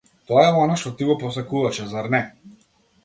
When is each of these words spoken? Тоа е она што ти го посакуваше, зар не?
Тоа 0.29 0.45
е 0.45 0.53
она 0.61 0.77
што 0.83 0.93
ти 1.01 1.09
го 1.09 1.17
посакуваше, 1.25 1.89
зар 1.93 2.13
не? 2.17 2.23